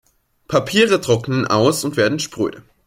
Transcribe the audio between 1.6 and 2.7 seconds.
und werden spröde.